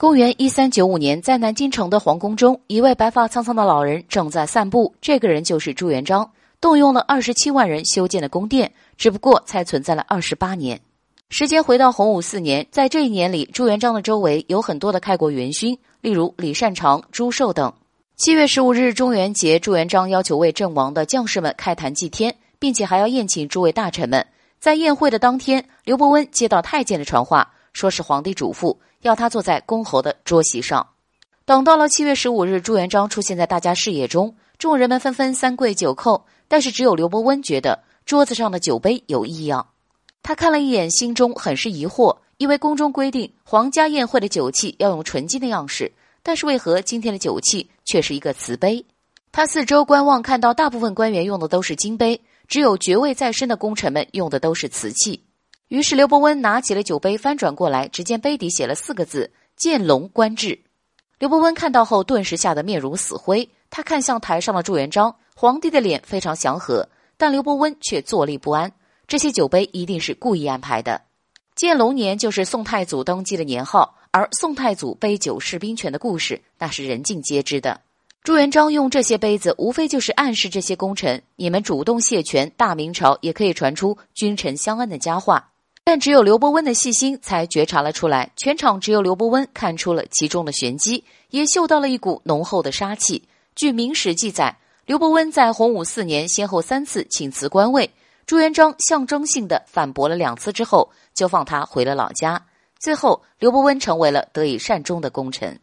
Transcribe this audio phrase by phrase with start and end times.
[0.00, 4.94] 公元一三九五年，在南京城的皇宫中，一位白发苍苍的老人正在散步。
[5.00, 10.80] 这个人就是朱元璋，动用了二十七万人修建的宫殿，只不过才存在了二十八年。
[11.30, 17.74] 时间回到洪武四年，在这一年里，朱元璋的周围有很多的开国元勋，例如李善长、朱寿等。
[18.14, 24.24] 七月十五日，中元节，朱元璋要求为阵亡的将士们开坛祭天，并且还要宴请诸位大臣们。
[24.60, 27.50] 在宴会的当天，刘伯温接到太监的传话。
[27.72, 30.88] 说是皇帝嘱咐要他坐在公侯的桌席上。
[31.44, 39.68] 等到了七月十五日，朱元璋出现在大家视野中，众人们纷纷三跪九叩，但是只有刘伯温觉得桌子上的酒杯有异样。
[40.22, 45.90] 他看了一眼，心中很是疑惑，因为宫中规定皇家宴会的酒器要用纯金的样式，
[46.22, 48.84] 但是为何今天的酒器却是一个瓷杯？
[49.32, 55.22] 他四周观望，看到大部分官员用的都是金杯，只有爵位在身的功臣们用的都是瓷器。
[55.68, 60.58] 于是刘伯温拿起了酒杯，翻转过来，只见杯底写了四个字：“见龙观志。”
[61.18, 63.48] 刘伯温看到后，顿时吓得面如死灰。
[63.68, 66.88] 他看向台上的朱元璋，皇帝的脸非常祥和，
[67.18, 68.72] 但刘伯温却坐立不安。
[69.06, 71.02] 这些酒杯一定是故意安排的。
[71.54, 77.80] 建龙年就是宋太祖登基的年号，而宋太祖杯酒释兵权的故事，那是人尽皆知的。
[78.22, 85.50] 朱元璋用这些杯子，无非就是暗示这些功臣：你们主动谢权，大明朝也可以传出君臣相安的佳话。
[85.90, 93.26] 但只有刘伯温的细心才觉察了出来，全场只有刘伯温看出了其中的玄机，也嗅到了一股浓厚的杀气。
[93.54, 97.90] 据《明史》记载，刘伯温在洪武四年先后三次请辞官位，
[98.26, 102.44] 朱元璋象征性的反驳了两次之后，就放他回了老家。
[102.78, 105.58] 最后，刘伯温成为了得以善终的功臣。